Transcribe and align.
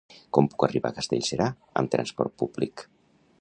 Com 0.35 0.47
puc 0.53 0.63
arribar 0.67 0.91
a 0.93 0.95
Castellserà 0.99 1.51
amb 1.83 1.93
trasport 1.97 2.35
públic? 2.45 2.89